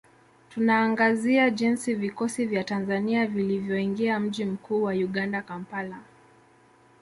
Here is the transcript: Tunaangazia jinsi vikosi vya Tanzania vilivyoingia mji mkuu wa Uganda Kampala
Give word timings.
Tunaangazia 0.49 1.49
jinsi 1.49 1.95
vikosi 1.95 2.45
vya 2.45 2.63
Tanzania 2.63 3.27
vilivyoingia 3.27 4.19
mji 4.19 4.45
mkuu 4.45 4.83
wa 4.83 4.93
Uganda 4.93 5.41
Kampala 5.41 5.99